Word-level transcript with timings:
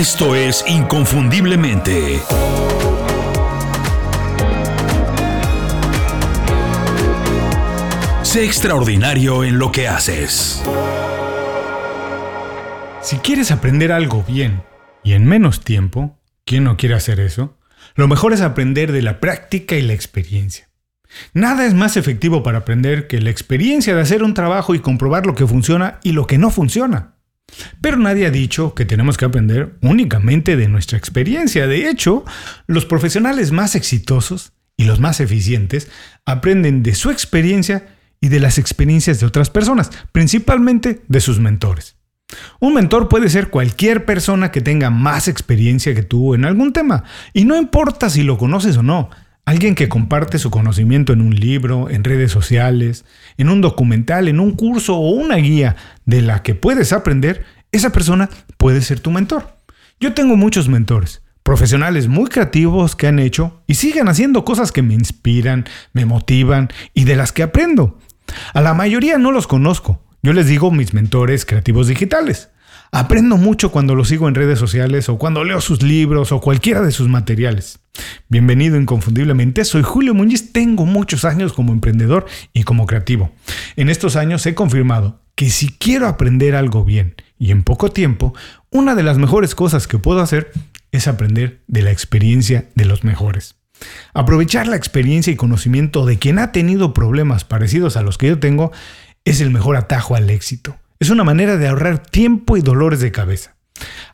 Esto 0.00 0.34
es 0.34 0.64
Inconfundiblemente. 0.66 2.22
Sé 8.22 8.46
extraordinario 8.46 9.44
en 9.44 9.58
lo 9.58 9.70
que 9.70 9.88
haces. 9.88 10.62
Si 13.02 13.18
quieres 13.18 13.50
aprender 13.50 13.92
algo 13.92 14.24
bien 14.26 14.62
y 15.04 15.12
en 15.12 15.26
menos 15.26 15.60
tiempo, 15.64 16.18
¿quién 16.46 16.64
no 16.64 16.78
quiere 16.78 16.94
hacer 16.94 17.20
eso? 17.20 17.58
Lo 17.94 18.08
mejor 18.08 18.32
es 18.32 18.40
aprender 18.40 18.92
de 18.92 19.02
la 19.02 19.20
práctica 19.20 19.76
y 19.76 19.82
la 19.82 19.92
experiencia. 19.92 20.70
Nada 21.34 21.66
es 21.66 21.74
más 21.74 21.98
efectivo 21.98 22.42
para 22.42 22.56
aprender 22.56 23.06
que 23.06 23.20
la 23.20 23.28
experiencia 23.28 23.94
de 23.94 24.00
hacer 24.00 24.22
un 24.22 24.32
trabajo 24.32 24.74
y 24.74 24.78
comprobar 24.78 25.26
lo 25.26 25.34
que 25.34 25.46
funciona 25.46 26.00
y 26.02 26.12
lo 26.12 26.26
que 26.26 26.38
no 26.38 26.50
funciona. 26.50 27.19
Pero 27.80 27.96
nadie 27.96 28.26
ha 28.26 28.30
dicho 28.30 28.74
que 28.74 28.84
tenemos 28.84 29.16
que 29.16 29.24
aprender 29.24 29.76
únicamente 29.82 30.56
de 30.56 30.68
nuestra 30.68 30.98
experiencia. 30.98 31.66
De 31.66 31.88
hecho, 31.88 32.24
los 32.66 32.86
profesionales 32.86 33.52
más 33.52 33.74
exitosos 33.74 34.52
y 34.76 34.84
los 34.84 35.00
más 35.00 35.20
eficientes 35.20 35.88
aprenden 36.24 36.82
de 36.82 36.94
su 36.94 37.10
experiencia 37.10 37.88
y 38.20 38.28
de 38.28 38.40
las 38.40 38.58
experiencias 38.58 39.20
de 39.20 39.26
otras 39.26 39.50
personas, 39.50 39.90
principalmente 40.12 41.02
de 41.08 41.20
sus 41.20 41.40
mentores. 41.40 41.96
Un 42.60 42.74
mentor 42.74 43.08
puede 43.08 43.28
ser 43.28 43.48
cualquier 43.48 44.04
persona 44.04 44.50
que 44.50 44.60
tenga 44.60 44.90
más 44.90 45.26
experiencia 45.26 45.94
que 45.94 46.02
tú 46.02 46.34
en 46.34 46.44
algún 46.44 46.72
tema, 46.72 47.04
y 47.32 47.44
no 47.44 47.56
importa 47.56 48.08
si 48.10 48.22
lo 48.22 48.38
conoces 48.38 48.76
o 48.76 48.82
no, 48.82 49.10
alguien 49.50 49.74
que 49.74 49.88
comparte 49.88 50.38
su 50.38 50.48
conocimiento 50.48 51.12
en 51.12 51.20
un 51.20 51.34
libro, 51.34 51.90
en 51.90 52.04
redes 52.04 52.30
sociales, 52.30 53.04
en 53.36 53.48
un 53.48 53.60
documental, 53.60 54.28
en 54.28 54.38
un 54.38 54.52
curso 54.52 54.96
o 54.96 55.10
una 55.10 55.36
guía 55.36 55.74
de 56.06 56.22
la 56.22 56.44
que 56.44 56.54
puedes 56.54 56.92
aprender, 56.92 57.44
esa 57.72 57.90
persona 57.90 58.30
puede 58.58 58.80
ser 58.80 59.00
tu 59.00 59.10
mentor. 59.10 59.56
Yo 59.98 60.14
tengo 60.14 60.36
muchos 60.36 60.68
mentores, 60.68 61.22
profesionales 61.42 62.06
muy 62.06 62.26
creativos 62.26 62.94
que 62.94 63.08
han 63.08 63.18
hecho 63.18 63.60
y 63.66 63.74
siguen 63.74 64.06
haciendo 64.08 64.44
cosas 64.44 64.70
que 64.70 64.82
me 64.82 64.94
inspiran, 64.94 65.64
me 65.94 66.04
motivan 66.04 66.68
y 66.94 67.02
de 67.02 67.16
las 67.16 67.32
que 67.32 67.42
aprendo. 67.42 67.98
A 68.54 68.60
la 68.60 68.72
mayoría 68.72 69.18
no 69.18 69.32
los 69.32 69.48
conozco. 69.48 70.00
Yo 70.22 70.32
les 70.32 70.46
digo 70.46 70.70
mis 70.70 70.94
mentores 70.94 71.44
creativos 71.44 71.88
digitales. 71.88 72.50
Aprendo 72.92 73.36
mucho 73.36 73.72
cuando 73.72 73.96
los 73.96 74.06
sigo 74.06 74.28
en 74.28 74.36
redes 74.36 74.60
sociales 74.60 75.08
o 75.08 75.18
cuando 75.18 75.42
leo 75.42 75.60
sus 75.60 75.82
libros 75.82 76.30
o 76.30 76.40
cualquiera 76.40 76.82
de 76.82 76.92
sus 76.92 77.08
materiales. 77.08 77.79
Bienvenido 78.28 78.80
inconfundiblemente, 78.80 79.64
soy 79.64 79.82
Julio 79.82 80.14
Muñiz, 80.14 80.52
tengo 80.52 80.86
muchos 80.86 81.24
años 81.24 81.52
como 81.52 81.72
emprendedor 81.72 82.26
y 82.52 82.62
como 82.62 82.86
creativo. 82.86 83.32
En 83.74 83.88
estos 83.88 84.14
años 84.14 84.46
he 84.46 84.54
confirmado 84.54 85.20
que 85.34 85.50
si 85.50 85.70
quiero 85.70 86.06
aprender 86.06 86.54
algo 86.54 86.84
bien 86.84 87.16
y 87.40 87.50
en 87.50 87.64
poco 87.64 87.90
tiempo, 87.90 88.32
una 88.70 88.94
de 88.94 89.02
las 89.02 89.18
mejores 89.18 89.56
cosas 89.56 89.88
que 89.88 89.98
puedo 89.98 90.20
hacer 90.20 90.52
es 90.92 91.08
aprender 91.08 91.62
de 91.66 91.82
la 91.82 91.90
experiencia 91.90 92.68
de 92.76 92.84
los 92.84 93.02
mejores. 93.02 93.56
Aprovechar 94.14 94.68
la 94.68 94.76
experiencia 94.76 95.32
y 95.32 95.36
conocimiento 95.36 96.06
de 96.06 96.18
quien 96.18 96.38
ha 96.38 96.52
tenido 96.52 96.94
problemas 96.94 97.44
parecidos 97.44 97.96
a 97.96 98.02
los 98.02 98.16
que 98.16 98.28
yo 98.28 98.38
tengo 98.38 98.70
es 99.24 99.40
el 99.40 99.50
mejor 99.50 99.74
atajo 99.76 100.14
al 100.14 100.30
éxito. 100.30 100.76
Es 101.00 101.10
una 101.10 101.24
manera 101.24 101.56
de 101.56 101.66
ahorrar 101.66 101.98
tiempo 101.98 102.56
y 102.56 102.60
dolores 102.60 103.00
de 103.00 103.10
cabeza. 103.10 103.56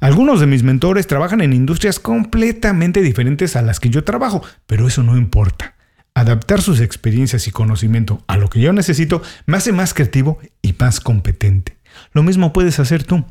Algunos 0.00 0.40
de 0.40 0.46
mis 0.46 0.62
mentores 0.62 1.06
trabajan 1.06 1.40
en 1.40 1.52
industrias 1.52 1.98
completamente 1.98 3.02
diferentes 3.02 3.56
a 3.56 3.62
las 3.62 3.80
que 3.80 3.90
yo 3.90 4.04
trabajo, 4.04 4.42
pero 4.66 4.86
eso 4.86 5.02
no 5.02 5.16
importa. 5.16 5.74
Adaptar 6.14 6.62
sus 6.62 6.80
experiencias 6.80 7.46
y 7.46 7.50
conocimiento 7.50 8.22
a 8.26 8.36
lo 8.36 8.48
que 8.48 8.60
yo 8.60 8.72
necesito 8.72 9.22
me 9.44 9.58
hace 9.58 9.72
más 9.72 9.92
creativo 9.92 10.38
y 10.62 10.74
más 10.78 11.00
competente. 11.00 11.76
Lo 12.12 12.22
mismo 12.22 12.52
puedes 12.52 12.78
hacer 12.78 13.04
tú. 13.04 13.24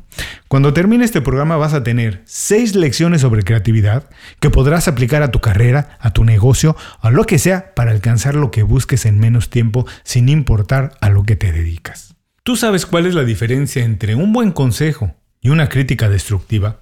Cuando 0.48 0.72
termine 0.72 1.04
este 1.04 1.20
programa 1.20 1.56
vas 1.56 1.74
a 1.74 1.82
tener 1.82 2.22
seis 2.24 2.74
lecciones 2.74 3.20
sobre 3.20 3.42
creatividad 3.42 4.08
que 4.40 4.50
podrás 4.50 4.88
aplicar 4.88 5.22
a 5.22 5.30
tu 5.30 5.40
carrera, 5.40 5.98
a 6.00 6.12
tu 6.12 6.24
negocio, 6.24 6.76
a 7.00 7.10
lo 7.10 7.24
que 7.24 7.38
sea 7.38 7.74
para 7.74 7.90
alcanzar 7.90 8.34
lo 8.34 8.50
que 8.50 8.62
busques 8.62 9.06
en 9.06 9.18
menos 9.18 9.50
tiempo 9.50 9.86
sin 10.04 10.28
importar 10.28 10.92
a 11.00 11.10
lo 11.10 11.24
que 11.24 11.36
te 11.36 11.52
dedicas. 11.52 12.14
¿Tú 12.42 12.56
sabes 12.56 12.86
cuál 12.86 13.06
es 13.06 13.14
la 13.14 13.24
diferencia 13.24 13.84
entre 13.84 14.14
un 14.14 14.32
buen 14.32 14.52
consejo 14.52 15.14
y 15.40 15.50
una 15.50 15.68
crítica 15.68 16.08
destructiva? 16.08 16.80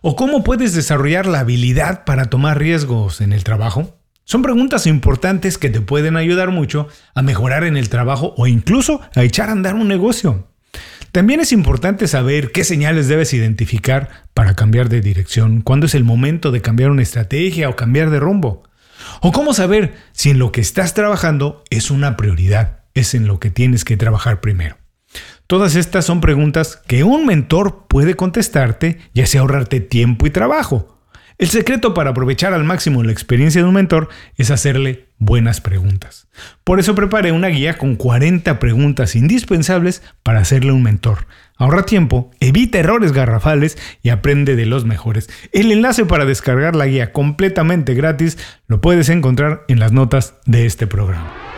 ¿O 0.00 0.16
cómo 0.16 0.44
puedes 0.44 0.74
desarrollar 0.74 1.26
la 1.26 1.40
habilidad 1.40 2.04
para 2.04 2.26
tomar 2.30 2.58
riesgos 2.58 3.20
en 3.20 3.32
el 3.32 3.44
trabajo? 3.44 3.98
Son 4.24 4.42
preguntas 4.42 4.86
importantes 4.86 5.58
que 5.58 5.70
te 5.70 5.80
pueden 5.80 6.16
ayudar 6.16 6.50
mucho 6.50 6.88
a 7.14 7.22
mejorar 7.22 7.64
en 7.64 7.76
el 7.76 7.88
trabajo 7.88 8.34
o 8.36 8.46
incluso 8.46 9.00
a 9.14 9.22
echar 9.22 9.48
a 9.48 9.52
andar 9.52 9.74
un 9.74 9.88
negocio. 9.88 10.48
También 11.12 11.40
es 11.40 11.52
importante 11.52 12.08
saber 12.08 12.52
qué 12.52 12.64
señales 12.64 13.08
debes 13.08 13.32
identificar 13.32 14.24
para 14.34 14.54
cambiar 14.54 14.88
de 14.88 15.00
dirección, 15.00 15.62
cuándo 15.62 15.86
es 15.86 15.94
el 15.94 16.04
momento 16.04 16.50
de 16.50 16.60
cambiar 16.60 16.90
una 16.90 17.02
estrategia 17.02 17.68
o 17.68 17.76
cambiar 17.76 18.10
de 18.10 18.20
rumbo. 18.20 18.64
O 19.20 19.32
cómo 19.32 19.54
saber 19.54 19.94
si 20.12 20.30
en 20.30 20.38
lo 20.38 20.52
que 20.52 20.60
estás 20.60 20.92
trabajando 20.92 21.62
es 21.70 21.90
una 21.90 22.16
prioridad, 22.16 22.80
es 22.94 23.14
en 23.14 23.26
lo 23.26 23.38
que 23.40 23.50
tienes 23.50 23.84
que 23.84 23.96
trabajar 23.96 24.40
primero. 24.40 24.76
Todas 25.46 25.76
estas 25.76 26.04
son 26.04 26.20
preguntas 26.20 26.82
que 26.88 27.04
un 27.04 27.24
mentor 27.24 27.86
puede 27.86 28.14
contestarte 28.14 28.98
y 29.14 29.20
así 29.20 29.38
ahorrarte 29.38 29.80
tiempo 29.80 30.26
y 30.26 30.30
trabajo. 30.30 30.98
El 31.38 31.48
secreto 31.48 31.94
para 31.94 32.10
aprovechar 32.10 32.52
al 32.52 32.64
máximo 32.64 33.04
la 33.04 33.12
experiencia 33.12 33.62
de 33.62 33.68
un 33.68 33.74
mentor 33.74 34.08
es 34.36 34.50
hacerle 34.50 35.10
buenas 35.18 35.60
preguntas. 35.60 36.26
Por 36.64 36.80
eso 36.80 36.96
preparé 36.96 37.30
una 37.30 37.48
guía 37.48 37.78
con 37.78 37.94
40 37.94 38.58
preguntas 38.58 39.14
indispensables 39.14 40.02
para 40.24 40.40
hacerle 40.40 40.72
un 40.72 40.82
mentor. 40.82 41.26
Ahorra 41.56 41.84
tiempo, 41.84 42.32
evita 42.40 42.78
errores 42.78 43.12
garrafales 43.12 43.78
y 44.02 44.08
aprende 44.08 44.56
de 44.56 44.66
los 44.66 44.84
mejores. 44.84 45.28
El 45.52 45.70
enlace 45.70 46.06
para 46.06 46.24
descargar 46.24 46.74
la 46.74 46.86
guía 46.86 47.12
completamente 47.12 47.94
gratis 47.94 48.36
lo 48.66 48.80
puedes 48.80 49.10
encontrar 49.10 49.64
en 49.68 49.78
las 49.78 49.92
notas 49.92 50.34
de 50.44 50.66
este 50.66 50.88
programa. 50.88 51.55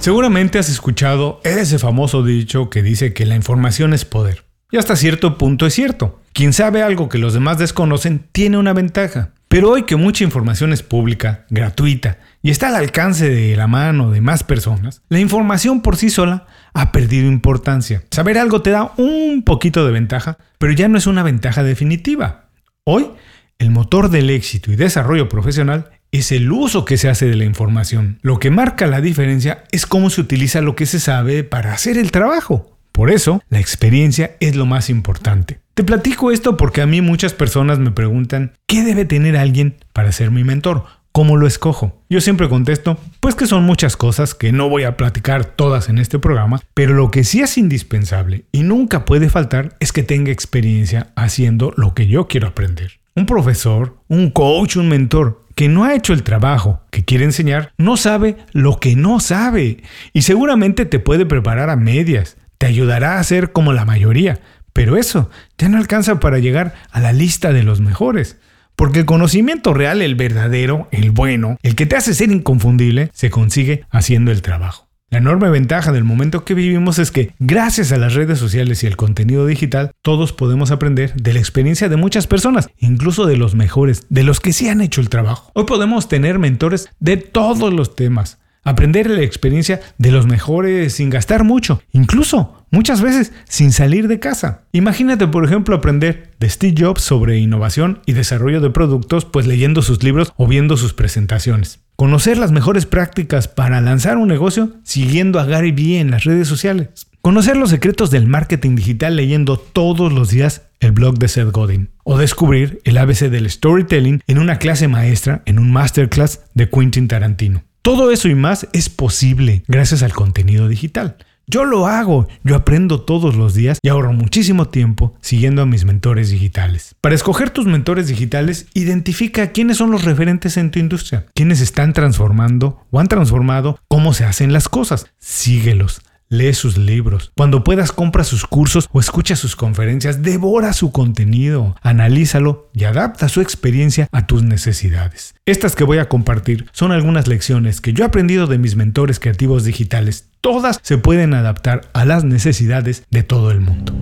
Seguramente 0.00 0.58
has 0.58 0.70
escuchado 0.70 1.42
ese 1.44 1.78
famoso 1.78 2.22
dicho 2.22 2.70
que 2.70 2.82
dice 2.82 3.12
que 3.12 3.26
la 3.26 3.36
información 3.36 3.92
es 3.92 4.06
poder. 4.06 4.44
Y 4.70 4.78
hasta 4.78 4.96
cierto 4.96 5.36
punto 5.36 5.66
es 5.66 5.74
cierto. 5.74 6.22
Quien 6.32 6.54
sabe 6.54 6.82
algo 6.82 7.10
que 7.10 7.18
los 7.18 7.34
demás 7.34 7.58
desconocen 7.58 8.24
tiene 8.32 8.56
una 8.56 8.72
ventaja. 8.72 9.32
Pero 9.48 9.68
hoy 9.68 9.82
que 9.82 9.96
mucha 9.96 10.24
información 10.24 10.72
es 10.72 10.82
pública, 10.82 11.44
gratuita 11.50 12.16
y 12.42 12.50
está 12.50 12.68
al 12.68 12.76
alcance 12.76 13.28
de 13.28 13.54
la 13.56 13.66
mano 13.66 14.10
de 14.10 14.22
más 14.22 14.42
personas, 14.42 15.02
la 15.10 15.18
información 15.18 15.82
por 15.82 15.96
sí 15.96 16.08
sola 16.08 16.46
ha 16.72 16.92
perdido 16.92 17.26
importancia. 17.26 18.02
Saber 18.10 18.38
algo 18.38 18.62
te 18.62 18.70
da 18.70 18.92
un 18.96 19.42
poquito 19.44 19.84
de 19.84 19.92
ventaja, 19.92 20.38
pero 20.56 20.72
ya 20.72 20.88
no 20.88 20.96
es 20.96 21.06
una 21.06 21.22
ventaja 21.22 21.62
definitiva. 21.62 22.46
Hoy, 22.84 23.10
el 23.58 23.70
motor 23.70 24.08
del 24.08 24.30
éxito 24.30 24.72
y 24.72 24.76
desarrollo 24.76 25.28
profesional 25.28 25.90
es 26.12 26.32
el 26.32 26.50
uso 26.50 26.84
que 26.84 26.96
se 26.96 27.08
hace 27.08 27.26
de 27.26 27.36
la 27.36 27.44
información. 27.44 28.18
Lo 28.22 28.38
que 28.38 28.50
marca 28.50 28.86
la 28.86 29.00
diferencia 29.00 29.64
es 29.70 29.86
cómo 29.86 30.10
se 30.10 30.20
utiliza 30.20 30.60
lo 30.60 30.74
que 30.74 30.86
se 30.86 31.00
sabe 31.00 31.44
para 31.44 31.72
hacer 31.72 31.96
el 31.96 32.10
trabajo. 32.10 32.76
Por 32.92 33.10
eso, 33.10 33.42
la 33.48 33.60
experiencia 33.60 34.36
es 34.40 34.56
lo 34.56 34.66
más 34.66 34.90
importante. 34.90 35.60
Te 35.74 35.84
platico 35.84 36.32
esto 36.32 36.56
porque 36.56 36.82
a 36.82 36.86
mí 36.86 37.00
muchas 37.00 37.32
personas 37.32 37.78
me 37.78 37.92
preguntan, 37.92 38.52
¿qué 38.66 38.82
debe 38.82 39.04
tener 39.04 39.36
alguien 39.36 39.76
para 39.92 40.12
ser 40.12 40.30
mi 40.30 40.44
mentor? 40.44 40.84
¿Cómo 41.12 41.36
lo 41.36 41.46
escojo? 41.46 42.00
Yo 42.08 42.20
siempre 42.20 42.48
contesto, 42.48 42.98
pues 43.20 43.34
que 43.34 43.46
son 43.46 43.64
muchas 43.64 43.96
cosas 43.96 44.34
que 44.34 44.52
no 44.52 44.68
voy 44.68 44.84
a 44.84 44.96
platicar 44.96 45.44
todas 45.44 45.88
en 45.88 45.98
este 45.98 46.18
programa, 46.18 46.60
pero 46.74 46.94
lo 46.94 47.10
que 47.10 47.24
sí 47.24 47.40
es 47.40 47.58
indispensable 47.58 48.44
y 48.52 48.62
nunca 48.62 49.04
puede 49.04 49.28
faltar 49.28 49.76
es 49.80 49.92
que 49.92 50.02
tenga 50.02 50.30
experiencia 50.30 51.08
haciendo 51.16 51.72
lo 51.76 51.94
que 51.94 52.06
yo 52.06 52.28
quiero 52.28 52.48
aprender. 52.48 53.00
Un 53.16 53.26
profesor, 53.26 53.96
un 54.08 54.30
coach, 54.30 54.76
un 54.76 54.88
mentor 54.88 55.42
que 55.60 55.68
no 55.68 55.84
ha 55.84 55.94
hecho 55.94 56.14
el 56.14 56.22
trabajo 56.22 56.80
que 56.90 57.04
quiere 57.04 57.26
enseñar, 57.26 57.74
no 57.76 57.98
sabe 57.98 58.38
lo 58.52 58.80
que 58.80 58.96
no 58.96 59.20
sabe 59.20 59.82
y 60.14 60.22
seguramente 60.22 60.86
te 60.86 61.00
puede 61.00 61.26
preparar 61.26 61.68
a 61.68 61.76
medias, 61.76 62.38
te 62.56 62.64
ayudará 62.64 63.18
a 63.18 63.24
ser 63.24 63.52
como 63.52 63.74
la 63.74 63.84
mayoría, 63.84 64.40
pero 64.72 64.96
eso 64.96 65.28
ya 65.58 65.68
no 65.68 65.76
alcanza 65.76 66.18
para 66.18 66.38
llegar 66.38 66.72
a 66.90 67.00
la 67.00 67.12
lista 67.12 67.52
de 67.52 67.62
los 67.62 67.82
mejores. 67.82 68.38
Porque 68.74 69.00
el 69.00 69.04
conocimiento 69.04 69.74
real, 69.74 70.00
el 70.00 70.14
verdadero, 70.14 70.88
el 70.92 71.10
bueno, 71.10 71.58
el 71.62 71.76
que 71.76 71.84
te 71.84 71.96
hace 71.96 72.14
ser 72.14 72.30
inconfundible, 72.30 73.10
se 73.12 73.28
consigue 73.28 73.84
haciendo 73.90 74.30
el 74.30 74.40
trabajo. 74.40 74.89
La 75.10 75.18
enorme 75.18 75.50
ventaja 75.50 75.90
del 75.90 76.04
momento 76.04 76.44
que 76.44 76.54
vivimos 76.54 77.00
es 77.00 77.10
que, 77.10 77.34
gracias 77.40 77.90
a 77.90 77.98
las 77.98 78.14
redes 78.14 78.38
sociales 78.38 78.84
y 78.84 78.86
el 78.86 78.96
contenido 78.96 79.44
digital, 79.44 79.90
todos 80.02 80.32
podemos 80.32 80.70
aprender 80.70 81.14
de 81.14 81.32
la 81.32 81.40
experiencia 81.40 81.88
de 81.88 81.96
muchas 81.96 82.28
personas, 82.28 82.70
incluso 82.78 83.26
de 83.26 83.36
los 83.36 83.56
mejores, 83.56 84.06
de 84.08 84.22
los 84.22 84.38
que 84.38 84.52
sí 84.52 84.68
han 84.68 84.80
hecho 84.80 85.00
el 85.00 85.08
trabajo. 85.08 85.50
Hoy 85.54 85.64
podemos 85.64 86.06
tener 86.06 86.38
mentores 86.38 86.90
de 87.00 87.16
todos 87.16 87.72
los 87.72 87.96
temas, 87.96 88.38
Aprender 88.62 89.08
la 89.08 89.22
experiencia 89.22 89.80
de 89.96 90.10
los 90.10 90.26
mejores 90.26 90.92
sin 90.92 91.08
gastar 91.08 91.44
mucho, 91.44 91.82
incluso 91.92 92.59
muchas 92.70 93.00
veces 93.00 93.32
sin 93.48 93.72
salir 93.72 94.08
de 94.08 94.20
casa. 94.20 94.62
Imagínate, 94.72 95.26
por 95.28 95.44
ejemplo, 95.44 95.76
aprender 95.76 96.32
de 96.38 96.48
Steve 96.48 96.74
Jobs 96.78 97.02
sobre 97.02 97.38
innovación 97.38 98.00
y 98.06 98.12
desarrollo 98.12 98.60
de 98.60 98.70
productos, 98.70 99.24
pues 99.24 99.46
leyendo 99.46 99.82
sus 99.82 100.02
libros 100.02 100.32
o 100.36 100.46
viendo 100.46 100.76
sus 100.76 100.94
presentaciones. 100.94 101.80
Conocer 101.96 102.38
las 102.38 102.52
mejores 102.52 102.86
prácticas 102.86 103.46
para 103.46 103.80
lanzar 103.80 104.16
un 104.16 104.28
negocio 104.28 104.70
siguiendo 104.84 105.38
a 105.38 105.44
Gary 105.44 105.72
Vee 105.72 105.98
en 105.98 106.10
las 106.10 106.24
redes 106.24 106.48
sociales. 106.48 106.88
Conocer 107.20 107.58
los 107.58 107.68
secretos 107.68 108.10
del 108.10 108.26
marketing 108.26 108.76
digital 108.76 109.16
leyendo 109.16 109.58
todos 109.58 110.10
los 110.10 110.30
días 110.30 110.62
el 110.80 110.92
blog 110.92 111.18
de 111.18 111.28
Seth 111.28 111.50
Godin. 111.50 111.90
O 112.04 112.16
descubrir 112.16 112.80
el 112.84 112.96
ABC 112.96 113.28
del 113.28 113.50
storytelling 113.50 114.22
en 114.26 114.38
una 114.38 114.58
clase 114.58 114.88
maestra 114.88 115.42
en 115.44 115.58
un 115.58 115.70
masterclass 115.70 116.40
de 116.54 116.70
Quentin 116.70 117.08
Tarantino. 117.08 117.62
Todo 117.82 118.10
eso 118.10 118.28
y 118.28 118.34
más 118.34 118.66
es 118.72 118.88
posible 118.88 119.62
gracias 119.68 120.02
al 120.02 120.14
contenido 120.14 120.68
digital. 120.68 121.16
Yo 121.52 121.64
lo 121.64 121.88
hago, 121.88 122.28
yo 122.44 122.54
aprendo 122.54 123.00
todos 123.00 123.34
los 123.34 123.54
días 123.54 123.80
y 123.82 123.88
ahorro 123.88 124.12
muchísimo 124.12 124.68
tiempo 124.68 125.16
siguiendo 125.20 125.62
a 125.62 125.66
mis 125.66 125.84
mentores 125.84 126.30
digitales. 126.30 126.94
Para 127.00 127.16
escoger 127.16 127.50
tus 127.50 127.66
mentores 127.66 128.06
digitales, 128.06 128.68
identifica 128.72 129.50
quiénes 129.50 129.78
son 129.78 129.90
los 129.90 130.04
referentes 130.04 130.56
en 130.56 130.70
tu 130.70 130.78
industria, 130.78 131.26
quiénes 131.34 131.60
están 131.60 131.92
transformando 131.92 132.86
o 132.92 133.00
han 133.00 133.08
transformado 133.08 133.80
cómo 133.88 134.14
se 134.14 134.24
hacen 134.24 134.52
las 134.52 134.68
cosas. 134.68 135.06
Síguelos. 135.18 136.02
Lee 136.32 136.54
sus 136.54 136.78
libros. 136.78 137.32
Cuando 137.36 137.64
puedas, 137.64 137.90
compra 137.90 138.22
sus 138.22 138.46
cursos 138.46 138.88
o 138.92 139.00
escucha 139.00 139.34
sus 139.34 139.56
conferencias. 139.56 140.22
Devora 140.22 140.72
su 140.72 140.92
contenido. 140.92 141.74
Analízalo 141.82 142.70
y 142.72 142.84
adapta 142.84 143.28
su 143.28 143.40
experiencia 143.40 144.06
a 144.12 144.28
tus 144.28 144.44
necesidades. 144.44 145.34
Estas 145.44 145.74
que 145.74 145.82
voy 145.82 145.98
a 145.98 146.08
compartir 146.08 146.66
son 146.70 146.92
algunas 146.92 147.26
lecciones 147.26 147.80
que 147.80 147.94
yo 147.94 148.04
he 148.04 148.06
aprendido 148.06 148.46
de 148.46 148.58
mis 148.58 148.76
mentores 148.76 149.18
creativos 149.18 149.64
digitales. 149.64 150.28
Todas 150.40 150.78
se 150.82 150.98
pueden 150.98 151.34
adaptar 151.34 151.90
a 151.94 152.04
las 152.04 152.22
necesidades 152.22 153.02
de 153.10 153.24
todo 153.24 153.50
el 153.50 153.60
mundo. 153.60 153.92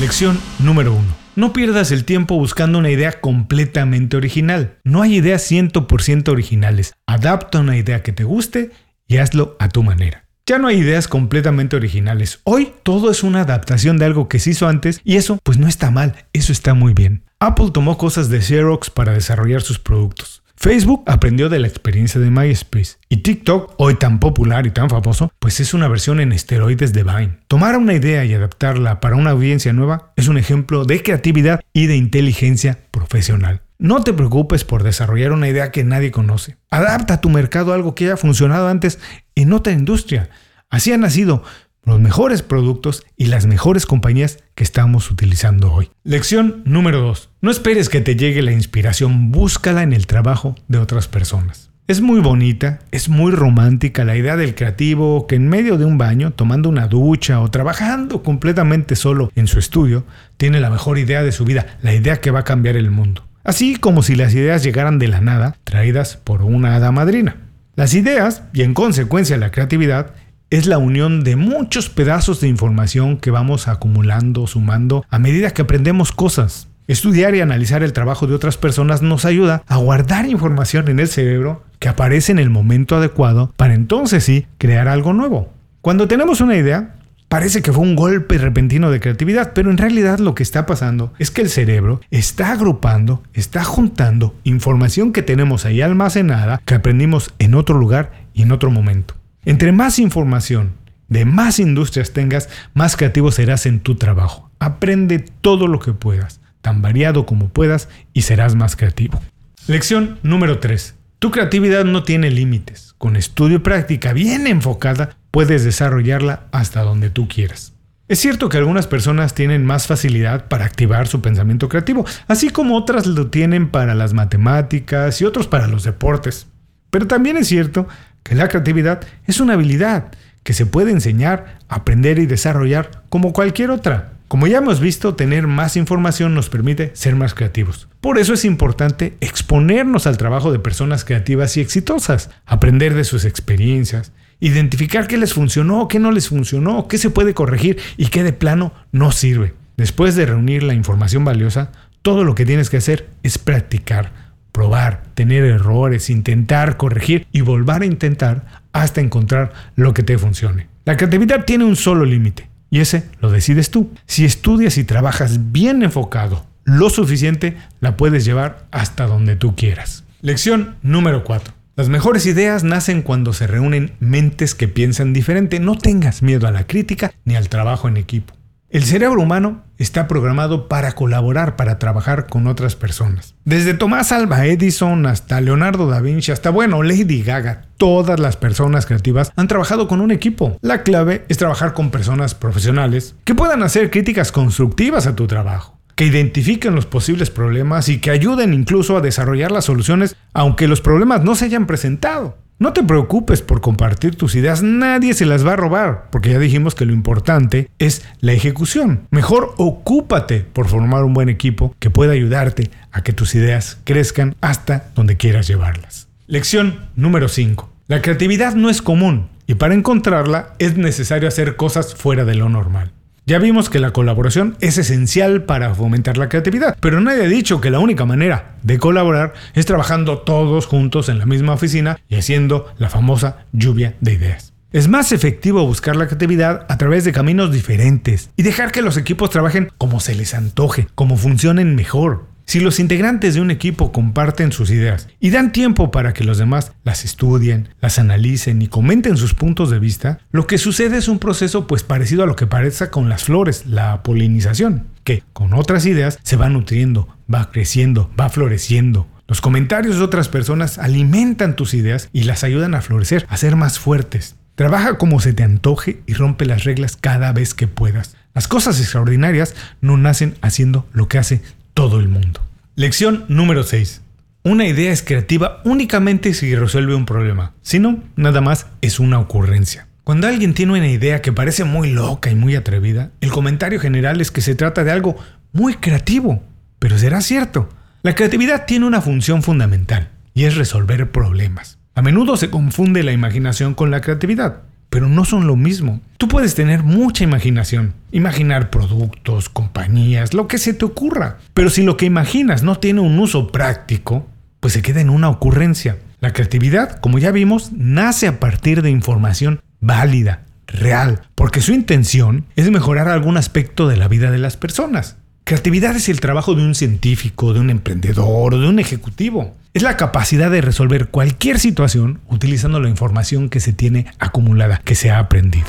Lección 0.00 0.40
número 0.58 0.94
1. 0.94 1.02
No 1.36 1.52
pierdas 1.52 1.90
el 1.90 2.06
tiempo 2.06 2.36
buscando 2.36 2.78
una 2.78 2.88
idea 2.88 3.20
completamente 3.20 4.16
original. 4.16 4.78
No 4.82 5.02
hay 5.02 5.16
ideas 5.16 5.50
100% 5.50 6.30
originales. 6.30 6.94
Adapta 7.06 7.60
una 7.60 7.76
idea 7.76 8.02
que 8.02 8.12
te 8.12 8.24
guste 8.24 8.70
y 9.06 9.18
hazlo 9.18 9.56
a 9.58 9.68
tu 9.68 9.82
manera. 9.82 10.21
Ya 10.44 10.58
no 10.58 10.66
hay 10.66 10.78
ideas 10.78 11.06
completamente 11.06 11.76
originales. 11.76 12.40
Hoy 12.42 12.72
todo 12.82 13.12
es 13.12 13.22
una 13.22 13.42
adaptación 13.42 13.96
de 13.96 14.06
algo 14.06 14.28
que 14.28 14.40
se 14.40 14.50
hizo 14.50 14.66
antes 14.66 15.00
y 15.04 15.14
eso 15.14 15.38
pues 15.44 15.58
no 15.58 15.68
está 15.68 15.92
mal, 15.92 16.26
eso 16.32 16.50
está 16.50 16.74
muy 16.74 16.94
bien. 16.94 17.22
Apple 17.38 17.70
tomó 17.72 17.96
cosas 17.96 18.28
de 18.28 18.42
Xerox 18.42 18.90
para 18.90 19.12
desarrollar 19.12 19.62
sus 19.62 19.78
productos. 19.78 20.42
Facebook 20.56 21.04
aprendió 21.06 21.48
de 21.48 21.60
la 21.60 21.68
experiencia 21.68 22.20
de 22.20 22.30
MySpace 22.30 22.96
y 23.08 23.18
TikTok, 23.18 23.74
hoy 23.78 23.94
tan 23.94 24.18
popular 24.18 24.66
y 24.66 24.72
tan 24.72 24.90
famoso, 24.90 25.32
pues 25.38 25.60
es 25.60 25.74
una 25.74 25.86
versión 25.86 26.18
en 26.18 26.32
esteroides 26.32 26.92
de 26.92 27.04
Vine. 27.04 27.38
Tomar 27.46 27.76
una 27.76 27.94
idea 27.94 28.24
y 28.24 28.34
adaptarla 28.34 28.98
para 28.98 29.16
una 29.16 29.30
audiencia 29.30 29.72
nueva 29.72 30.12
es 30.16 30.26
un 30.26 30.38
ejemplo 30.38 30.84
de 30.84 31.04
creatividad 31.04 31.60
y 31.72 31.86
de 31.86 31.96
inteligencia 31.96 32.78
profesional. 32.90 33.62
No 33.82 34.04
te 34.04 34.12
preocupes 34.12 34.62
por 34.62 34.84
desarrollar 34.84 35.32
una 35.32 35.48
idea 35.48 35.72
que 35.72 35.82
nadie 35.82 36.12
conoce. 36.12 36.56
Adapta 36.70 37.14
a 37.14 37.20
tu 37.20 37.28
mercado 37.28 37.72
algo 37.72 37.96
que 37.96 38.04
haya 38.04 38.16
funcionado 38.16 38.68
antes 38.68 39.00
en 39.34 39.52
otra 39.52 39.72
industria. 39.72 40.30
Así 40.70 40.92
han 40.92 41.00
nacido 41.00 41.42
los 41.84 42.00
mejores 42.00 42.42
productos 42.42 43.04
y 43.16 43.26
las 43.26 43.46
mejores 43.46 43.86
compañías 43.86 44.38
que 44.54 44.64
estamos 44.64 45.10
utilizando 45.10 45.72
hoy. 45.72 45.90
Lección 46.04 46.62
número 46.64 47.00
2. 47.00 47.30
No 47.40 47.50
esperes 47.50 47.88
que 47.88 48.00
te 48.00 48.16
llegue 48.16 48.42
la 48.42 48.52
inspiración, 48.52 49.32
búscala 49.32 49.82
en 49.82 49.92
el 49.92 50.06
trabajo 50.06 50.54
de 50.68 50.78
otras 50.78 51.08
personas. 51.08 51.70
Es 51.88 52.00
muy 52.00 52.20
bonita, 52.20 52.78
es 52.92 53.08
muy 53.08 53.32
romántica 53.32 54.04
la 54.04 54.16
idea 54.16 54.36
del 54.36 54.54
creativo 54.54 55.26
que 55.26 55.34
en 55.34 55.48
medio 55.48 55.76
de 55.76 55.84
un 55.84 55.98
baño, 55.98 56.32
tomando 56.32 56.68
una 56.68 56.86
ducha 56.86 57.40
o 57.40 57.50
trabajando 57.50 58.22
completamente 58.22 58.94
solo 58.94 59.32
en 59.34 59.48
su 59.48 59.58
estudio, 59.58 60.06
tiene 60.36 60.60
la 60.60 60.70
mejor 60.70 60.98
idea 60.98 61.24
de 61.24 61.32
su 61.32 61.44
vida, 61.44 61.78
la 61.82 61.92
idea 61.92 62.20
que 62.20 62.30
va 62.30 62.40
a 62.40 62.44
cambiar 62.44 62.76
el 62.76 62.92
mundo. 62.92 63.26
Así 63.42 63.74
como 63.76 64.04
si 64.04 64.14
las 64.14 64.32
ideas 64.32 64.62
llegaran 64.62 65.00
de 65.00 65.08
la 65.08 65.20
nada, 65.20 65.56
traídas 65.64 66.16
por 66.16 66.42
una 66.42 66.76
hada 66.76 66.92
madrina. 66.92 67.36
Las 67.74 67.94
ideas, 67.94 68.42
y 68.52 68.62
en 68.62 68.74
consecuencia 68.74 69.38
la 69.38 69.50
creatividad, 69.50 70.10
es 70.50 70.66
la 70.66 70.76
unión 70.76 71.24
de 71.24 71.36
muchos 71.36 71.88
pedazos 71.88 72.38
de 72.42 72.48
información 72.48 73.16
que 73.16 73.30
vamos 73.30 73.66
acumulando, 73.66 74.46
sumando 74.46 75.06
a 75.08 75.18
medida 75.18 75.52
que 75.52 75.62
aprendemos 75.62 76.12
cosas. 76.12 76.68
Estudiar 76.86 77.34
y 77.34 77.40
analizar 77.40 77.82
el 77.82 77.94
trabajo 77.94 78.26
de 78.26 78.34
otras 78.34 78.58
personas 78.58 79.00
nos 79.00 79.24
ayuda 79.24 79.62
a 79.66 79.78
guardar 79.78 80.26
información 80.26 80.88
en 80.88 81.00
el 81.00 81.08
cerebro 81.08 81.62
que 81.78 81.88
aparece 81.88 82.32
en 82.32 82.38
el 82.38 82.50
momento 82.50 82.96
adecuado 82.96 83.54
para 83.56 83.72
entonces 83.72 84.24
sí 84.24 84.46
crear 84.58 84.88
algo 84.88 85.14
nuevo. 85.14 85.50
Cuando 85.80 86.06
tenemos 86.08 86.42
una 86.42 86.56
idea, 86.56 86.96
Parece 87.32 87.62
que 87.62 87.72
fue 87.72 87.82
un 87.82 87.96
golpe 87.96 88.36
repentino 88.36 88.90
de 88.90 89.00
creatividad, 89.00 89.54
pero 89.54 89.70
en 89.70 89.78
realidad 89.78 90.18
lo 90.18 90.34
que 90.34 90.42
está 90.42 90.66
pasando 90.66 91.14
es 91.18 91.30
que 91.30 91.40
el 91.40 91.48
cerebro 91.48 92.02
está 92.10 92.52
agrupando, 92.52 93.22
está 93.32 93.64
juntando 93.64 94.34
información 94.44 95.14
que 95.14 95.22
tenemos 95.22 95.64
ahí 95.64 95.80
almacenada, 95.80 96.60
que 96.66 96.74
aprendimos 96.74 97.32
en 97.38 97.54
otro 97.54 97.78
lugar 97.78 98.12
y 98.34 98.42
en 98.42 98.52
otro 98.52 98.70
momento. 98.70 99.14
Entre 99.46 99.72
más 99.72 99.98
información 99.98 100.72
de 101.08 101.24
más 101.24 101.58
industrias 101.58 102.12
tengas, 102.12 102.50
más 102.74 102.98
creativo 102.98 103.32
serás 103.32 103.64
en 103.64 103.80
tu 103.80 103.94
trabajo. 103.94 104.50
Aprende 104.58 105.18
todo 105.18 105.68
lo 105.68 105.78
que 105.78 105.94
puedas, 105.94 106.42
tan 106.60 106.82
variado 106.82 107.24
como 107.24 107.48
puedas, 107.48 107.88
y 108.12 108.22
serás 108.22 108.56
más 108.56 108.76
creativo. 108.76 109.22
Lección 109.66 110.18
número 110.22 110.58
3. 110.58 110.96
Tu 111.18 111.30
creatividad 111.30 111.86
no 111.86 112.02
tiene 112.02 112.30
límites. 112.30 112.91
Con 113.02 113.16
estudio 113.16 113.56
y 113.56 113.58
práctica 113.58 114.12
bien 114.12 114.46
enfocada, 114.46 115.16
puedes 115.32 115.64
desarrollarla 115.64 116.44
hasta 116.52 116.82
donde 116.82 117.10
tú 117.10 117.26
quieras. 117.26 117.72
Es 118.06 118.20
cierto 118.20 118.48
que 118.48 118.58
algunas 118.58 118.86
personas 118.86 119.34
tienen 119.34 119.66
más 119.66 119.88
facilidad 119.88 120.46
para 120.46 120.66
activar 120.66 121.08
su 121.08 121.20
pensamiento 121.20 121.68
creativo, 121.68 122.06
así 122.28 122.50
como 122.50 122.76
otras 122.76 123.08
lo 123.08 123.26
tienen 123.26 123.70
para 123.70 123.96
las 123.96 124.12
matemáticas 124.12 125.20
y 125.20 125.24
otros 125.24 125.48
para 125.48 125.66
los 125.66 125.82
deportes. 125.82 126.46
Pero 126.90 127.08
también 127.08 127.36
es 127.36 127.48
cierto 127.48 127.88
que 128.22 128.36
la 128.36 128.46
creatividad 128.46 129.00
es 129.26 129.40
una 129.40 129.54
habilidad 129.54 130.12
que 130.44 130.52
se 130.52 130.64
puede 130.64 130.92
enseñar, 130.92 131.58
aprender 131.68 132.20
y 132.20 132.26
desarrollar 132.26 133.02
como 133.08 133.32
cualquier 133.32 133.72
otra. 133.72 134.11
Como 134.32 134.46
ya 134.46 134.56
hemos 134.56 134.80
visto, 134.80 135.14
tener 135.14 135.46
más 135.46 135.76
información 135.76 136.34
nos 136.34 136.48
permite 136.48 136.90
ser 136.94 137.16
más 137.16 137.34
creativos. 137.34 137.86
Por 138.00 138.18
eso 138.18 138.32
es 138.32 138.46
importante 138.46 139.14
exponernos 139.20 140.06
al 140.06 140.16
trabajo 140.16 140.50
de 140.50 140.58
personas 140.58 141.04
creativas 141.04 141.58
y 141.58 141.60
exitosas, 141.60 142.30
aprender 142.46 142.94
de 142.94 143.04
sus 143.04 143.26
experiencias, 143.26 144.12
identificar 144.40 145.06
qué 145.06 145.18
les 145.18 145.34
funcionó, 145.34 145.86
qué 145.86 145.98
no 145.98 146.12
les 146.12 146.30
funcionó, 146.30 146.88
qué 146.88 146.96
se 146.96 147.10
puede 147.10 147.34
corregir 147.34 147.78
y 147.98 148.06
qué 148.06 148.22
de 148.22 148.32
plano 148.32 148.72
no 148.90 149.12
sirve. 149.12 149.52
Después 149.76 150.16
de 150.16 150.24
reunir 150.24 150.62
la 150.62 150.72
información 150.72 151.26
valiosa, 151.26 151.70
todo 152.00 152.24
lo 152.24 152.34
que 152.34 152.46
tienes 152.46 152.70
que 152.70 152.78
hacer 152.78 153.10
es 153.22 153.36
practicar, 153.36 154.12
probar, 154.50 155.02
tener 155.12 155.44
errores, 155.44 156.08
intentar 156.08 156.78
corregir 156.78 157.26
y 157.32 157.42
volver 157.42 157.82
a 157.82 157.84
intentar 157.84 158.62
hasta 158.72 159.02
encontrar 159.02 159.52
lo 159.76 159.92
que 159.92 160.02
te 160.02 160.16
funcione. 160.16 160.68
La 160.86 160.96
creatividad 160.96 161.44
tiene 161.44 161.66
un 161.66 161.76
solo 161.76 162.06
límite 162.06 162.50
y 162.72 162.80
ese 162.80 163.04
lo 163.20 163.30
decides 163.30 163.70
tú. 163.70 163.92
Si 164.06 164.24
estudias 164.24 164.78
y 164.78 164.84
trabajas 164.84 165.52
bien 165.52 165.82
enfocado, 165.82 166.46
lo 166.64 166.88
suficiente, 166.88 167.58
la 167.80 167.98
puedes 167.98 168.24
llevar 168.24 168.66
hasta 168.70 169.06
donde 169.06 169.36
tú 169.36 169.54
quieras. 169.54 170.04
Lección 170.22 170.76
número 170.80 171.22
4. 171.22 171.52
Las 171.76 171.90
mejores 171.90 172.24
ideas 172.24 172.64
nacen 172.64 173.02
cuando 173.02 173.34
se 173.34 173.46
reúnen 173.46 173.92
mentes 174.00 174.54
que 174.54 174.68
piensan 174.68 175.12
diferente. 175.12 175.60
No 175.60 175.76
tengas 175.76 176.22
miedo 176.22 176.46
a 176.46 176.50
la 176.50 176.66
crítica 176.66 177.12
ni 177.26 177.36
al 177.36 177.50
trabajo 177.50 177.88
en 177.88 177.98
equipo. 177.98 178.32
El 178.72 178.84
cerebro 178.84 179.20
humano 179.20 179.64
está 179.76 180.08
programado 180.08 180.66
para 180.66 180.92
colaborar, 180.92 181.56
para 181.56 181.78
trabajar 181.78 182.26
con 182.26 182.46
otras 182.46 182.74
personas. 182.74 183.34
Desde 183.44 183.74
Tomás 183.74 184.12
Alba 184.12 184.46
Edison 184.46 185.04
hasta 185.04 185.42
Leonardo 185.42 185.88
da 185.88 186.00
Vinci, 186.00 186.32
hasta 186.32 186.48
bueno, 186.48 186.82
Lady 186.82 187.22
Gaga, 187.22 187.66
todas 187.76 188.18
las 188.18 188.38
personas 188.38 188.86
creativas 188.86 189.30
han 189.36 189.46
trabajado 189.46 189.88
con 189.88 190.00
un 190.00 190.10
equipo. 190.10 190.56
La 190.62 190.84
clave 190.84 191.26
es 191.28 191.36
trabajar 191.36 191.74
con 191.74 191.90
personas 191.90 192.34
profesionales 192.34 193.14
que 193.24 193.34
puedan 193.34 193.62
hacer 193.62 193.90
críticas 193.90 194.32
constructivas 194.32 195.06
a 195.06 195.16
tu 195.16 195.26
trabajo 195.26 195.78
que 195.94 196.06
identifiquen 196.06 196.74
los 196.74 196.86
posibles 196.86 197.28
problemas 197.28 197.90
y 197.90 198.00
que 198.00 198.10
ayuden 198.10 198.54
incluso 198.54 198.96
a 198.96 199.02
desarrollar 199.02 199.52
las 199.52 199.66
soluciones 199.66 200.16
aunque 200.32 200.66
los 200.66 200.80
problemas 200.80 201.22
no 201.22 201.34
se 201.34 201.44
hayan 201.44 201.66
presentado. 201.66 202.38
No 202.62 202.72
te 202.72 202.84
preocupes 202.84 203.42
por 203.42 203.60
compartir 203.60 204.14
tus 204.14 204.36
ideas, 204.36 204.62
nadie 204.62 205.14
se 205.14 205.26
las 205.26 205.44
va 205.44 205.54
a 205.54 205.56
robar, 205.56 206.06
porque 206.12 206.30
ya 206.30 206.38
dijimos 206.38 206.76
que 206.76 206.86
lo 206.86 206.92
importante 206.92 207.68
es 207.80 208.06
la 208.20 208.34
ejecución. 208.34 209.08
Mejor 209.10 209.52
ocúpate 209.56 210.42
por 210.42 210.68
formar 210.68 211.02
un 211.02 211.12
buen 211.12 211.28
equipo 211.28 211.74
que 211.80 211.90
pueda 211.90 212.12
ayudarte 212.12 212.70
a 212.92 213.02
que 213.02 213.12
tus 213.12 213.34
ideas 213.34 213.78
crezcan 213.82 214.36
hasta 214.40 214.92
donde 214.94 215.16
quieras 215.16 215.48
llevarlas. 215.48 216.06
Lección 216.28 216.88
número 216.94 217.26
5. 217.26 217.68
La 217.88 218.00
creatividad 218.00 218.54
no 218.54 218.70
es 218.70 218.80
común 218.80 219.26
y 219.48 219.56
para 219.56 219.74
encontrarla 219.74 220.54
es 220.60 220.76
necesario 220.76 221.26
hacer 221.26 221.56
cosas 221.56 221.96
fuera 221.96 222.24
de 222.24 222.36
lo 222.36 222.48
normal. 222.48 222.92
Ya 223.24 223.38
vimos 223.38 223.70
que 223.70 223.78
la 223.78 223.92
colaboración 223.92 224.56
es 224.58 224.78
esencial 224.78 225.44
para 225.44 225.72
fomentar 225.76 226.18
la 226.18 226.28
creatividad, 226.28 226.76
pero 226.80 227.00
nadie 227.00 227.22
ha 227.24 227.28
dicho 227.28 227.60
que 227.60 227.70
la 227.70 227.78
única 227.78 228.04
manera 228.04 228.56
de 228.62 228.78
colaborar 228.78 229.34
es 229.54 229.64
trabajando 229.64 230.18
todos 230.18 230.66
juntos 230.66 231.08
en 231.08 231.20
la 231.20 231.26
misma 231.26 231.52
oficina 231.52 232.00
y 232.08 232.16
haciendo 232.16 232.66
la 232.78 232.88
famosa 232.88 233.46
lluvia 233.52 233.94
de 234.00 234.14
ideas. 234.14 234.52
Es 234.72 234.88
más 234.88 235.12
efectivo 235.12 235.64
buscar 235.64 235.94
la 235.94 236.06
creatividad 236.06 236.66
a 236.68 236.78
través 236.78 237.04
de 237.04 237.12
caminos 237.12 237.52
diferentes 237.52 238.30
y 238.36 238.42
dejar 238.42 238.72
que 238.72 238.82
los 238.82 238.96
equipos 238.96 239.30
trabajen 239.30 239.70
como 239.78 240.00
se 240.00 240.16
les 240.16 240.34
antoje, 240.34 240.88
como 240.96 241.16
funcionen 241.16 241.76
mejor. 241.76 242.24
Si 242.44 242.60
los 242.60 242.80
integrantes 242.80 243.34
de 243.34 243.40
un 243.40 243.50
equipo 243.50 243.92
comparten 243.92 244.52
sus 244.52 244.70
ideas 244.70 245.08
y 245.20 245.30
dan 245.30 245.52
tiempo 245.52 245.90
para 245.90 246.12
que 246.12 246.24
los 246.24 246.38
demás 246.38 246.72
las 246.84 247.04
estudien, 247.04 247.68
las 247.80 247.98
analicen 247.98 248.60
y 248.62 248.68
comenten 248.68 249.16
sus 249.16 249.34
puntos 249.34 249.70
de 249.70 249.78
vista, 249.78 250.18
lo 250.32 250.46
que 250.46 250.58
sucede 250.58 250.98
es 250.98 251.08
un 251.08 251.18
proceso 251.18 251.66
pues 251.66 251.82
parecido 251.82 252.24
a 252.24 252.26
lo 252.26 252.36
que 252.36 252.46
parece 252.46 252.90
con 252.90 253.08
las 253.08 253.24
flores, 253.24 253.66
la 253.66 254.02
polinización, 254.02 254.86
que 255.04 255.22
con 255.32 255.54
otras 255.54 255.86
ideas 255.86 256.18
se 256.22 256.36
va 256.36 256.48
nutriendo, 256.48 257.08
va 257.32 257.50
creciendo, 257.50 258.10
va 258.18 258.28
floreciendo. 258.28 259.06
Los 259.28 259.40
comentarios 259.40 259.96
de 259.96 260.02
otras 260.02 260.28
personas 260.28 260.78
alimentan 260.78 261.56
tus 261.56 261.74
ideas 261.74 262.10
y 262.12 262.24
las 262.24 262.44
ayudan 262.44 262.74
a 262.74 262.82
florecer, 262.82 263.24
a 263.28 263.36
ser 263.36 263.56
más 263.56 263.78
fuertes. 263.78 264.36
Trabaja 264.56 264.98
como 264.98 265.20
se 265.20 265.32
te 265.32 265.42
antoje 265.42 266.02
y 266.06 266.12
rompe 266.12 266.44
las 266.44 266.64
reglas 266.64 266.96
cada 267.00 267.32
vez 267.32 267.54
que 267.54 267.66
puedas. 267.66 268.14
Las 268.34 268.48
cosas 268.48 268.78
extraordinarias 268.80 269.54
no 269.80 269.96
nacen 269.96 270.34
haciendo 270.42 270.86
lo 270.92 271.08
que 271.08 271.18
hace 271.18 271.40
todo 271.74 272.00
el 272.00 272.08
mundo. 272.08 272.40
Lección 272.74 273.24
número 273.28 273.62
6. 273.62 274.00
Una 274.44 274.66
idea 274.66 274.92
es 274.92 275.02
creativa 275.02 275.60
únicamente 275.64 276.34
si 276.34 276.54
resuelve 276.54 276.94
un 276.94 277.06
problema. 277.06 277.52
Si 277.62 277.78
no, 277.78 278.02
nada 278.16 278.40
más 278.40 278.66
es 278.80 278.98
una 278.98 279.20
ocurrencia. 279.20 279.86
Cuando 280.04 280.26
alguien 280.26 280.52
tiene 280.52 280.72
una 280.72 280.88
idea 280.88 281.22
que 281.22 281.32
parece 281.32 281.64
muy 281.64 281.90
loca 281.90 282.30
y 282.30 282.34
muy 282.34 282.56
atrevida, 282.56 283.10
el 283.20 283.30
comentario 283.30 283.78
general 283.78 284.20
es 284.20 284.32
que 284.32 284.40
se 284.40 284.56
trata 284.56 284.82
de 284.82 284.90
algo 284.90 285.16
muy 285.52 285.74
creativo. 285.74 286.42
Pero 286.78 286.98
será 286.98 287.20
cierto. 287.20 287.68
La 288.02 288.14
creatividad 288.16 288.66
tiene 288.66 288.86
una 288.86 289.00
función 289.00 289.44
fundamental 289.44 290.08
y 290.34 290.44
es 290.44 290.56
resolver 290.56 291.12
problemas. 291.12 291.78
A 291.94 292.02
menudo 292.02 292.36
se 292.36 292.50
confunde 292.50 293.04
la 293.04 293.12
imaginación 293.12 293.74
con 293.74 293.92
la 293.92 294.00
creatividad 294.00 294.62
pero 294.92 295.08
no 295.08 295.24
son 295.24 295.46
lo 295.46 295.56
mismo. 295.56 296.02
Tú 296.18 296.28
puedes 296.28 296.54
tener 296.54 296.82
mucha 296.82 297.24
imaginación, 297.24 297.94
imaginar 298.10 298.68
productos, 298.68 299.48
compañías, 299.48 300.34
lo 300.34 300.48
que 300.48 300.58
se 300.58 300.74
te 300.74 300.84
ocurra, 300.84 301.38
pero 301.54 301.70
si 301.70 301.82
lo 301.82 301.96
que 301.96 302.04
imaginas 302.04 302.62
no 302.62 302.78
tiene 302.78 303.00
un 303.00 303.18
uso 303.18 303.50
práctico, 303.50 304.26
pues 304.60 304.74
se 304.74 304.82
queda 304.82 305.00
en 305.00 305.08
una 305.08 305.30
ocurrencia. 305.30 305.96
La 306.20 306.34
creatividad, 306.34 307.00
como 307.00 307.18
ya 307.18 307.30
vimos, 307.30 307.72
nace 307.72 308.28
a 308.28 308.38
partir 308.38 308.82
de 308.82 308.90
información 308.90 309.62
válida, 309.80 310.44
real, 310.66 311.22
porque 311.36 311.62
su 311.62 311.72
intención 311.72 312.44
es 312.54 312.70
mejorar 312.70 313.08
algún 313.08 313.38
aspecto 313.38 313.88
de 313.88 313.96
la 313.96 314.08
vida 314.08 314.30
de 314.30 314.38
las 314.38 314.58
personas. 314.58 315.16
Creatividad 315.44 315.96
es 315.96 316.10
el 316.10 316.20
trabajo 316.20 316.54
de 316.54 316.66
un 316.66 316.74
científico, 316.74 317.54
de 317.54 317.60
un 317.60 317.70
emprendedor 317.70 318.54
o 318.54 318.60
de 318.60 318.68
un 318.68 318.78
ejecutivo. 318.78 319.56
Es 319.74 319.82
la 319.82 319.96
capacidad 319.96 320.50
de 320.50 320.60
resolver 320.60 321.08
cualquier 321.08 321.58
situación 321.58 322.20
utilizando 322.28 322.78
la 322.78 322.90
información 322.90 323.48
que 323.48 323.58
se 323.58 323.72
tiene 323.72 324.04
acumulada, 324.18 324.82
que 324.84 324.94
se 324.94 325.10
ha 325.10 325.18
aprendido. 325.18 325.68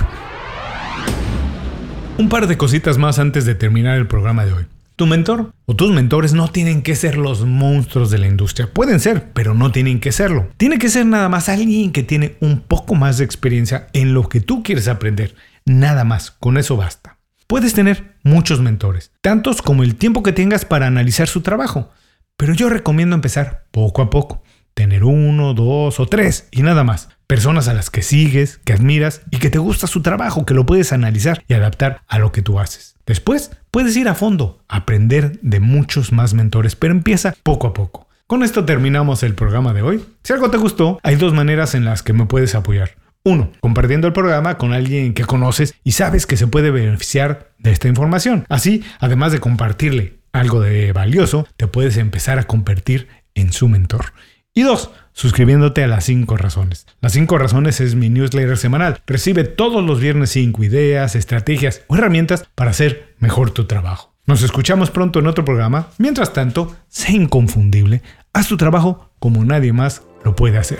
Un 2.17 2.27
par 2.27 2.47
de 2.47 2.57
cositas 2.57 2.97
más 2.97 3.17
antes 3.17 3.45
de 3.45 3.55
terminar 3.55 3.97
el 3.97 4.07
programa 4.07 4.43
de 4.43 4.51
hoy. 4.51 4.65
Tu 4.97 5.05
mentor 5.05 5.53
o 5.65 5.75
tus 5.77 5.93
mentores 5.93 6.33
no 6.33 6.49
tienen 6.49 6.81
que 6.81 6.97
ser 6.97 7.15
los 7.17 7.45
monstruos 7.45 8.11
de 8.11 8.17
la 8.17 8.27
industria. 8.27 8.69
Pueden 8.73 8.99
ser, 8.99 9.31
pero 9.31 9.53
no 9.53 9.71
tienen 9.71 10.01
que 10.01 10.11
serlo. 10.11 10.49
Tiene 10.57 10.79
que 10.79 10.89
ser 10.89 11.05
nada 11.05 11.29
más 11.29 11.47
alguien 11.47 11.93
que 11.93 12.03
tiene 12.03 12.35
un 12.41 12.59
poco 12.59 12.95
más 12.95 13.19
de 13.19 13.23
experiencia 13.23 13.87
en 13.93 14.13
lo 14.13 14.27
que 14.27 14.41
tú 14.41 14.63
quieres 14.63 14.89
aprender. 14.89 15.33
Nada 15.63 16.03
más, 16.03 16.29
con 16.29 16.57
eso 16.57 16.75
basta. 16.75 17.19
Puedes 17.47 17.73
tener 17.73 18.15
muchos 18.23 18.59
mentores, 18.59 19.11
tantos 19.21 19.61
como 19.61 19.81
el 19.81 19.95
tiempo 19.95 20.23
que 20.23 20.33
tengas 20.33 20.65
para 20.65 20.87
analizar 20.87 21.29
su 21.29 21.39
trabajo, 21.39 21.89
pero 22.37 22.53
yo 22.53 22.69
recomiendo 22.69 23.15
empezar 23.15 23.65
poco 23.71 24.01
a 24.01 24.09
poco, 24.09 24.43
tener 24.73 25.03
uno, 25.03 25.53
dos 25.53 25.99
o 25.99 26.05
tres 26.07 26.47
y 26.51 26.63
nada 26.63 26.83
más. 26.83 27.09
Personas 27.27 27.67
a 27.67 27.73
las 27.73 27.89
que 27.89 28.01
sigues, 28.01 28.59
que 28.65 28.73
admiras 28.73 29.21
y 29.31 29.37
que 29.37 29.49
te 29.49 29.57
gusta 29.57 29.87
su 29.87 30.01
trabajo, 30.01 30.45
que 30.45 30.53
lo 30.53 30.65
puedes 30.65 30.93
analizar 30.93 31.43
y 31.47 31.53
adaptar 31.53 32.01
a 32.07 32.19
lo 32.19 32.31
que 32.31 32.41
tú 32.41 32.59
haces. 32.59 32.95
Después 33.05 33.51
puedes 33.71 33.95
ir 33.97 34.07
a 34.07 34.15
fondo, 34.15 34.63
aprender 34.67 35.39
de 35.41 35.59
muchos 35.59 36.11
más 36.11 36.33
mentores, 36.33 36.75
pero 36.75 36.93
empieza 36.93 37.33
poco 37.43 37.67
a 37.67 37.73
poco. 37.73 38.07
Con 38.27 38.43
esto 38.43 38.65
terminamos 38.65 39.23
el 39.23 39.35
programa 39.35 39.73
de 39.73 39.81
hoy. 39.81 40.05
Si 40.23 40.33
algo 40.33 40.49
te 40.49 40.57
gustó, 40.57 40.99
hay 41.03 41.15
dos 41.15 41.33
maneras 41.33 41.75
en 41.75 41.85
las 41.85 42.03
que 42.03 42.13
me 42.13 42.25
puedes 42.25 42.55
apoyar. 42.55 42.91
Uno, 43.25 43.51
compartiendo 43.61 44.07
el 44.07 44.13
programa 44.13 44.57
con 44.57 44.73
alguien 44.73 45.13
que 45.13 45.23
conoces 45.23 45.75
y 45.83 45.93
sabes 45.93 46.25
que 46.25 46.35
se 46.35 46.47
puede 46.47 46.71
beneficiar 46.71 47.51
de 47.57 47.71
esta 47.71 47.87
información. 47.87 48.45
Así, 48.49 48.83
además 48.99 49.31
de 49.31 49.39
compartirle 49.39 50.22
algo 50.33 50.59
de 50.59 50.91
valioso, 50.91 51.47
te 51.55 51.67
puedes 51.67 51.97
empezar 51.97 52.39
a 52.39 52.43
convertir 52.43 53.07
en 53.35 53.53
su 53.53 53.69
mentor. 53.69 54.13
Y 54.55 54.63
dos, 54.63 54.91
suscribiéndote 55.13 55.83
a 55.83 55.87
las 55.87 56.03
5 56.05 56.37
razones. 56.37 56.85
Las 57.01 57.13
5 57.13 57.37
razones 57.37 57.79
es 57.81 57.95
mi 57.95 58.09
newsletter 58.09 58.57
semanal. 58.57 59.01
Recibe 59.07 59.45
todos 59.45 59.83
los 59.83 59.99
viernes 59.99 60.31
5 60.31 60.63
ideas, 60.63 61.15
estrategias 61.15 61.81
o 61.87 61.95
herramientas 61.95 62.45
para 62.53 62.71
hacer 62.71 63.15
mejor 63.17 63.51
tu 63.51 63.65
trabajo. 63.65 64.13
Nos 64.25 64.43
escuchamos 64.43 64.91
pronto 64.91 65.19
en 65.19 65.27
otro 65.27 65.43
programa. 65.43 65.87
Mientras 65.97 66.33
tanto, 66.33 66.75
sé 66.87 67.13
inconfundible. 67.13 68.01
Haz 68.31 68.47
tu 68.47 68.57
trabajo 68.57 69.09
como 69.19 69.43
nadie 69.43 69.73
más 69.73 70.03
lo 70.23 70.35
puede 70.35 70.57
hacer. 70.57 70.79